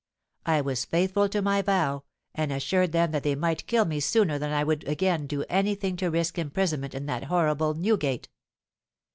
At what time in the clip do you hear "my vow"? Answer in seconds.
1.43-2.05